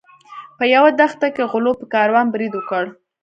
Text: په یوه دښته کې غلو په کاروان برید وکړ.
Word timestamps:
په 0.57 0.63
یوه 0.73 0.89
دښته 0.99 1.27
کې 1.35 1.43
غلو 1.51 1.71
په 1.79 1.85
کاروان 1.93 2.25
برید 2.33 2.53
وکړ. 2.55 2.83